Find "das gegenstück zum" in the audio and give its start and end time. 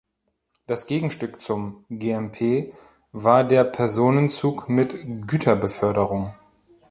0.65-1.85